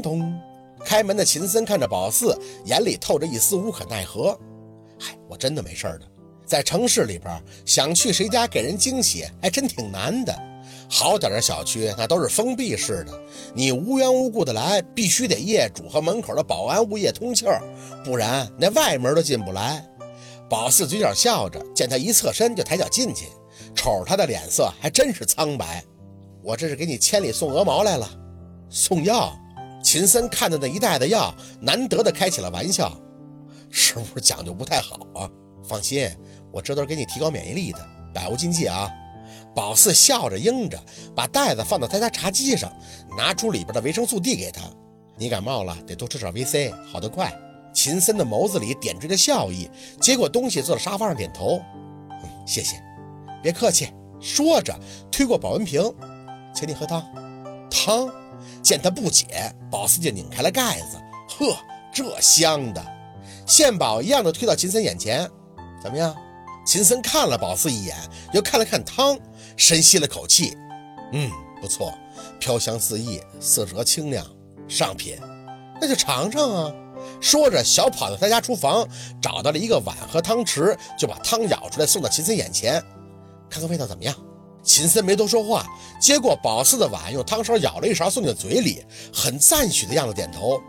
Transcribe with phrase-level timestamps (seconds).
[0.00, 0.32] 咚，
[0.84, 4.38] 开门的秦森看着宝四，眼里透着一丝无可奈何。
[4.98, 6.02] 嗨，我真的没事的，
[6.44, 10.34] 在城市里边，想去谁家给人惊喜，还真挺难的。
[10.88, 13.12] 好点的小区那都是封闭式的，
[13.54, 17.62] 你无缘无故的来，必须得业主和门口的保安物业通气儿，
[18.04, 19.86] 不然那外门都进不来。
[20.48, 23.26] 宝四嘴角笑着，见他一侧身就抬脚进去，
[23.74, 25.84] 瞅着他的脸色还真是苍白。
[26.42, 28.10] 我这是给你千里送鹅毛来了，
[28.68, 29.32] 送药。
[29.82, 32.92] 秦森看着那一袋子药，难得的开起了玩笑，
[33.70, 35.28] 是不是讲究不太好啊？
[35.62, 36.10] 放心，
[36.52, 37.78] 我这都是给你提高免疫力的，
[38.14, 38.90] 百无禁忌啊。
[39.54, 40.78] 宝四笑着应着，
[41.14, 42.72] 把袋子放到他家茶几上，
[43.16, 44.62] 拿出里边的维生素递给他。
[45.16, 47.32] 你感冒了，得多吃点 VC，好得快。
[47.72, 49.70] 秦森的眸子里点缀着笑意，
[50.00, 51.60] 接过东西坐在沙发上点头，
[52.10, 52.82] 嗯，谢谢，
[53.42, 53.88] 别客气。
[54.20, 54.78] 说着
[55.10, 55.82] 推过保温瓶，
[56.54, 57.02] 请你喝汤。
[57.70, 58.10] 汤。
[58.62, 60.98] 见他不解，宝四就拧开了盖子，
[61.38, 61.56] 呵，
[61.92, 62.84] 这香的，
[63.46, 65.28] 献宝一样的推到秦森眼前，
[65.82, 66.14] 怎么样？
[66.66, 67.96] 秦森看了宝四一眼，
[68.32, 69.18] 又看了看汤，
[69.56, 70.56] 深吸了口气，
[71.12, 71.92] 嗯，不错，
[72.38, 74.24] 飘香四溢，色泽清亮，
[74.68, 75.18] 上品，
[75.80, 76.72] 那就尝尝啊！
[77.20, 78.86] 说着，小跑到他家厨房，
[79.22, 82.80] 找到了一个碗和汤匙，就把汤舀出来送到秦森眼前，
[83.48, 84.14] 看看味道怎么样。
[84.62, 85.66] 秦森没多说话，
[86.00, 90.60] 接过宝四的碗，用汤勺舀了一勺送进嘴里，很赞许的样子点头，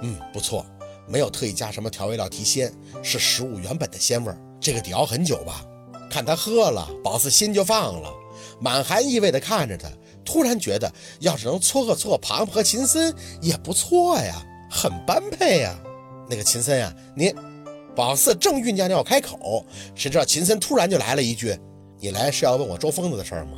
[0.00, 0.64] 嗯，不错，
[1.06, 4.38] 没有特意加什么调味料提鲜，是食物原本的鲜味儿。
[4.60, 5.64] 这个得熬很久吧？
[6.10, 8.12] 看他喝了，宝四心就放了，
[8.60, 9.88] 满含意味的看着他，
[10.24, 15.78] 突然觉得要是能撮合撮合庞庞和秦森也不错呀，很般配呀。
[16.28, 17.34] 那个秦森呀，你，
[17.94, 21.56] 宝四正酝酿要开口，谁知道秦森突然就来了一句
[22.04, 23.52] ：“你来是要问我周疯子的事儿吗？”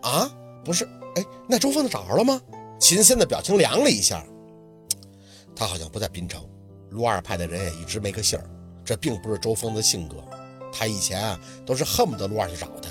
[0.00, 0.30] 啊，
[0.64, 2.40] 不是，哎，那周疯子找着了吗？
[2.78, 4.24] 秦森的表情凉了一下，
[5.54, 6.42] 他好像不在滨城，
[6.88, 8.50] 陆二派的人也一直没个信儿。
[8.82, 10.16] 这并不是周峰的性格，
[10.72, 12.88] 他以前啊都是恨不得陆二去找他，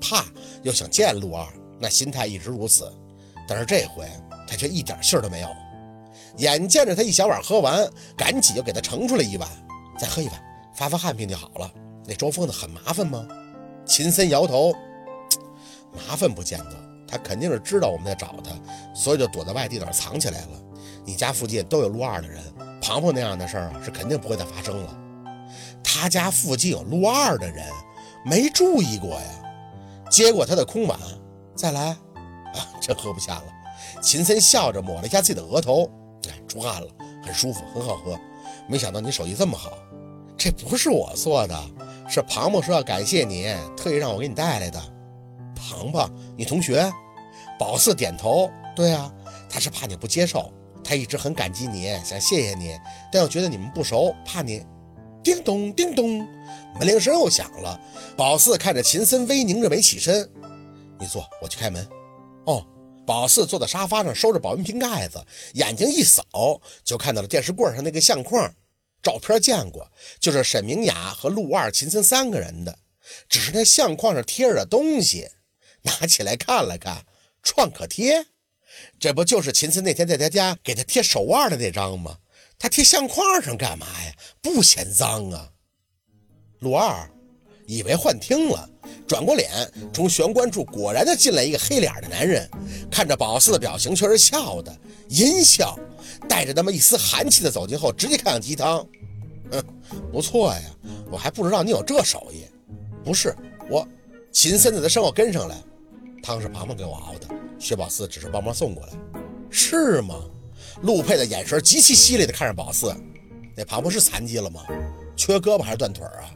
[0.00, 0.24] 怕
[0.62, 1.46] 又想见陆二，
[1.78, 2.90] 那心态一直如此。
[3.46, 4.08] 但是这回
[4.46, 5.48] 他却一点信儿都没有。
[6.38, 9.46] 眼见着他一小碗喝完，赶紧又给他盛出来一碗，
[9.98, 10.42] 再喝一碗，
[10.74, 11.70] 发发汗病就好了。
[12.06, 13.28] 那周峰子很麻烦吗？
[13.88, 14.72] 秦森摇头，
[15.92, 16.76] 麻烦不见得，
[17.08, 18.50] 他肯定是知道我们在找他，
[18.94, 20.48] 所以就躲在外地哪儿藏起来了。
[21.06, 22.42] 你家附近都有陆二的人，
[22.82, 24.98] 庞庞那样的事儿是肯定不会再发生了。
[25.82, 27.66] 他家附近有陆二的人，
[28.26, 29.26] 没注意过呀。
[30.10, 30.98] 接过他的空碗，
[31.56, 31.88] 再来。
[31.88, 33.44] 啊，真喝不下了。
[34.02, 35.90] 秦森笑着抹了一下自己的额头，
[36.28, 36.86] 哎，出汗了，
[37.24, 38.18] 很舒服，很好喝。
[38.66, 39.72] 没想到你手艺这么好。
[40.36, 41.60] 这不是我做的，
[42.08, 44.80] 是庞庞说要感谢你，特意让我给你带来的。
[45.54, 46.90] 庞庞，你同学？
[47.58, 49.12] 宝四点头，对啊，
[49.50, 50.50] 他是怕你不接受，
[50.82, 52.78] 他一直很感激你，想谢谢你，
[53.12, 54.64] 但又觉得你们不熟，怕你。
[55.22, 56.26] 叮咚叮咚，
[56.78, 57.78] 门铃声又响了。
[58.16, 60.26] 宝四看着秦森，微拧着眉起身
[60.98, 61.86] ：“你坐，我去开门。”
[62.46, 62.64] 哦，
[63.04, 65.22] 宝四坐在沙发上，收着保温瓶盖子，
[65.54, 66.22] 眼睛一扫，
[66.84, 68.50] 就看到了电视柜上那个相框。
[69.02, 72.78] 照片见过，就是沈明雅和陆二、秦森三个人的。
[73.28, 75.30] 只是那相框上贴着的东西，
[75.82, 77.06] 拿起来看了看，
[77.42, 78.26] 创可贴。
[79.00, 82.18] 这不就是秦森那天在他家给他贴手腕的那张吗？
[82.58, 84.14] 他贴相框上干嘛呀？
[84.42, 85.52] 不嫌脏啊！
[86.58, 87.10] 陆二
[87.66, 88.68] 以为幻听了，
[89.08, 89.50] 转过脸，
[89.92, 92.48] 从玄关处果然的进来一个黑脸的男人，
[92.90, 94.76] 看着宝四的表情，却是笑的
[95.08, 95.76] 阴笑，
[96.28, 98.86] 带着那么一丝寒气的走近后，直接看上鸡汤。
[99.50, 99.64] 嗯，
[100.12, 100.60] 不错呀，
[101.10, 102.44] 我还不知道你有这手艺。
[103.02, 103.34] 不是
[103.70, 103.88] 我，
[104.30, 105.56] 秦森在他身后跟上来，
[106.22, 108.92] 汤是庞庞给我熬的，薛宝四只是帮忙送过来。
[109.48, 110.16] 是吗？
[110.82, 112.94] 陆佩的眼神极其犀利地看着宝四，
[113.56, 114.62] 那庞庞是残疾了吗？
[115.16, 116.28] 缺胳膊还是断腿啊？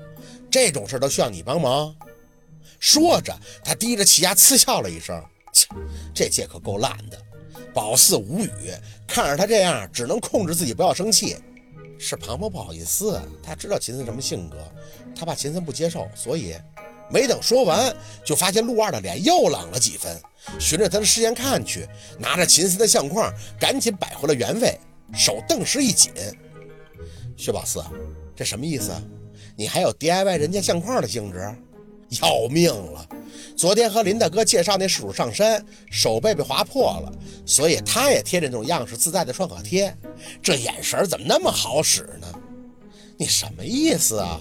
[0.50, 1.94] 这种事都需要你帮忙？
[2.82, 3.32] 说着，
[3.65, 5.69] 他低着气压嗤笑了一声，切，
[6.12, 7.16] 这届可够烂的。
[7.72, 8.50] 宝四无语，
[9.06, 11.37] 看着他这样，只能控制自己不要生气。
[11.96, 14.56] 是庞博不好意思，他知道秦森什么性格，
[15.14, 16.56] 他怕秦森不接受，所以
[17.08, 17.94] 没等说完，
[18.25, 20.20] 就发现陆二的脸又冷了几分。
[20.58, 21.87] 循着他的视线看去，
[22.19, 24.76] 拿着秦森的相框，赶紧摆回了原位，
[25.14, 26.11] 手顿时一紧。
[27.37, 27.81] 薛宝四，
[28.35, 28.93] 这什么意思？
[29.55, 31.38] 你还有 DIY 人家相框的兴致？
[32.20, 33.09] 要命了！
[33.56, 37.12] 昨天和林大哥介绍那事主上山，手背被划破了，
[37.47, 39.97] 所以他也贴着那种样式自带的创可贴。
[40.43, 42.26] 这眼神怎么那么好使呢？
[43.17, 44.41] 你什么意思啊？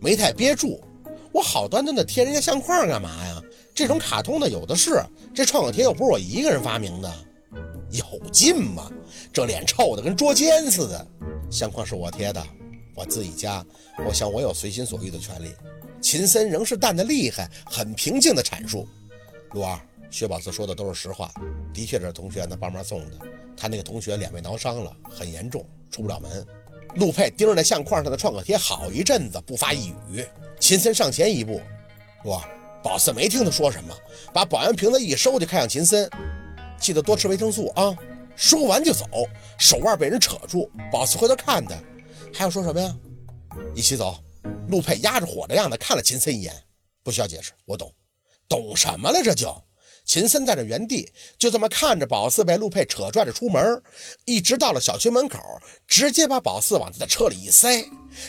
[0.00, 0.82] 没太憋住。
[1.32, 3.42] 我好端端的贴人家相框干嘛呀？
[3.74, 7.12] 这种卡通的有的是，这创可贴又不是我一个人发明的。
[7.90, 8.90] 有劲吗？
[9.32, 11.06] 这脸臭的跟捉奸似的。
[11.50, 12.44] 相框是我贴的，
[12.94, 13.64] 我自己家，
[14.06, 15.50] 我想我有随心所欲的权利。
[16.04, 18.86] 秦森仍是淡的厉害，很平静的阐述。
[19.52, 19.80] 陆二，
[20.10, 21.32] 薛宝四说的都是实话，
[21.72, 23.16] 的确是同学那帮忙送的。
[23.56, 26.46] 他那个同学脸被挠伤了，很严重，出不了门。
[26.96, 30.22] 陆佩盯着那相框上的创可贴好一阵子，不发一语。
[30.60, 31.58] 秦森上前一步，
[32.24, 32.42] 陆二，
[32.82, 33.96] 宝四没听他说什么，
[34.30, 36.08] 把保温瓶子一收，就看向秦森，
[36.78, 37.96] 记得多吃维生素啊。
[38.36, 39.06] 说完就走，
[39.58, 40.70] 手腕被人扯住。
[40.92, 41.74] 宝四回头看他，
[42.34, 42.94] 还要说什么呀？
[43.74, 44.22] 一起走。
[44.68, 46.54] 陆佩压着火的样子看了秦森一眼，
[47.02, 47.92] 不需要解释，我懂。
[48.48, 49.22] 懂什么了？
[49.22, 49.54] 这就。
[50.04, 53.82] 秦森在这原地就这么看着宝四被陆佩扯拽着出门，
[54.26, 55.38] 一直到了小区门口，
[55.88, 57.82] 直接把宝四往他的车里一塞。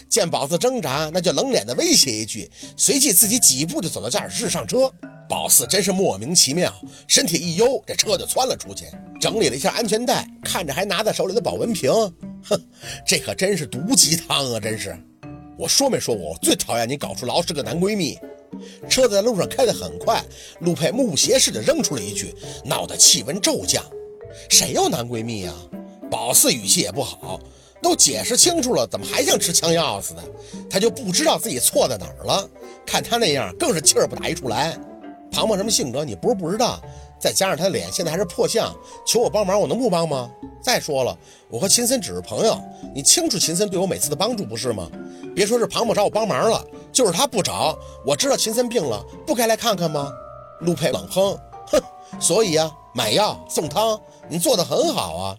[0.10, 4.90] 见宝四挣扎，那就冷脸的威胁一句，随即自己几步就走到驾驶室上车。
[5.28, 6.74] 宝四真是莫名其妙，
[7.10, 8.86] 身体一悠，这车就窜了出去，
[9.20, 11.92] 整理了一下安全带，看着还拿在手里的保温瓶，
[12.44, 12.70] 哼，
[13.06, 14.60] 这可真是毒鸡汤啊！
[14.62, 14.98] 真是，
[15.58, 18.18] 我说没说过，我最讨厌你搞出老是个男闺蜜。
[18.90, 20.24] 车在路上开得很快，
[20.60, 23.84] 陆佩目不斜视地扔出了一句，闹得气温骤降。
[24.50, 25.54] 谁有男闺蜜呀？
[26.10, 27.40] 宝四语气也不好，
[27.82, 30.24] 都解释清楚了，怎么还像吃枪药似的？
[30.70, 32.48] 他就不知道自己错在哪儿了。
[32.86, 34.78] 看他那样，更是气儿不打一处来。
[35.32, 36.82] 庞庞什么性格，你不是不知道。
[37.20, 38.74] 再加上他脸现在还是破相，
[39.06, 40.32] 求我帮忙，我能不帮吗？
[40.66, 41.16] 再说了，
[41.48, 42.60] 我和秦森只是朋友，
[42.92, 44.90] 你清楚秦森对我每次的帮助不是吗？
[45.36, 50.12] 别说是庞某找我帮忙了，就是他不找，我知道秦森病了，不该来看看吗？
[50.62, 51.80] 陆佩冷哼，哼，
[52.20, 55.38] 所以啊，买药送汤，你做的很好啊。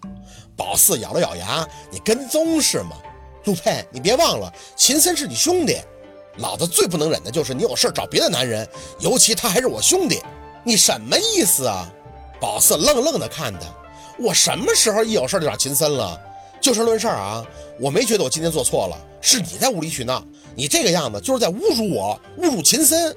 [0.56, 2.92] 宝四咬了咬牙，你跟踪是吗？
[3.46, 5.76] 陆佩，你别忘了，秦森是你兄弟，
[6.36, 8.64] 老子最不能忍的就是你有事找别的男人，
[9.00, 10.22] 尤其他还是我兄弟。
[10.62, 11.92] 你什么意思啊？
[12.40, 13.66] 宝四愣愣的看他，
[14.18, 16.20] 我什么时候一有事就找秦森了？
[16.60, 17.44] 就事论事啊！
[17.78, 20.24] 我没觉得我今天做错了，是你在无理取闹。
[20.56, 23.14] 你这个样子就是在侮辱我，侮辱秦森。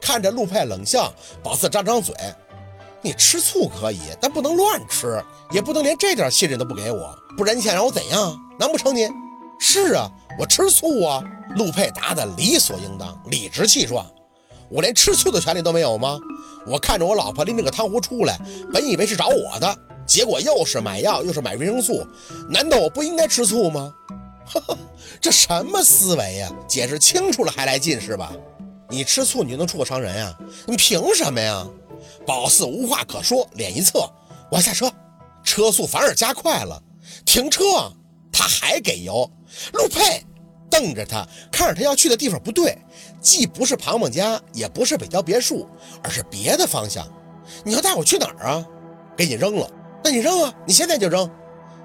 [0.00, 2.14] 看着陆佩冷笑，宝四张张嘴
[3.02, 8.40] ：“你吃醋可以，但不能乱吃，也不能连这点信任都不给我，不然你想让我怎样？
[8.58, 9.08] 难不成你？
[9.58, 10.08] 是啊，
[10.38, 11.22] 我吃醋啊！”
[11.56, 14.06] 陆佩答得理所应当，理直气壮。
[14.70, 16.18] 我连吃醋的权利都没有吗？
[16.66, 18.38] 我看着我老婆拎着个汤壶出来，
[18.72, 19.76] 本以为是找我的，
[20.06, 22.06] 结果又是买药，又是买维生素，
[22.48, 23.92] 难道我不应该吃醋吗？
[24.46, 24.76] 呵呵，
[25.20, 26.52] 这什么思维呀？
[26.68, 28.32] 解释清楚了还来劲是吧？
[28.88, 30.36] 你吃醋你就能出口伤人呀？
[30.66, 31.66] 你凭什么呀？
[32.26, 34.10] 宝四无话可说，脸一侧，
[34.50, 34.92] 我下车，
[35.42, 36.82] 车速反而加快了，
[37.24, 37.62] 停车，
[38.32, 39.30] 他还给油，
[39.72, 40.24] 陆佩。
[40.68, 42.78] 瞪着他，看着他要去的地方不对，
[43.20, 45.68] 既不是庞庞家，也不是北郊别墅，
[46.02, 47.06] 而是别的方向。
[47.62, 48.66] 你要带我去哪儿啊？
[49.14, 49.70] 给你扔了，
[50.04, 50.54] 那你扔啊！
[50.66, 51.30] 你现在就扔，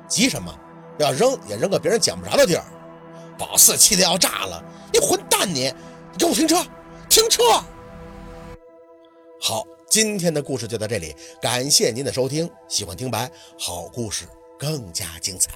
[0.08, 0.54] 急什么？
[0.98, 2.64] 要扔也扔个别人捡不着的地儿。
[3.38, 5.72] 宝四气得要炸了，你混蛋你！
[6.12, 6.56] 你给我停车！
[7.08, 7.44] 停车！
[9.40, 12.50] 好，今天的故事就到这里，感谢您的收听。
[12.68, 13.30] 喜欢听白，
[13.60, 14.26] 好故事
[14.58, 15.52] 更加精彩。